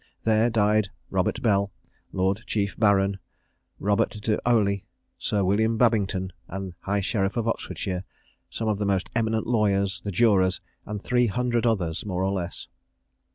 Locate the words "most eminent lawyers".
8.87-10.01